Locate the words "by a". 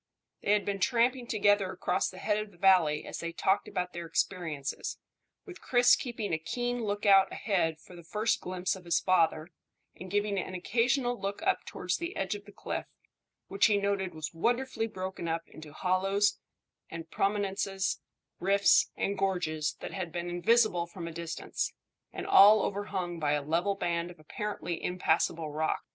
23.19-23.43